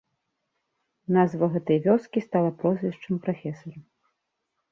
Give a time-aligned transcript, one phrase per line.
[1.17, 3.79] Назва гэтай вёскі стала прозвішчам прафесара.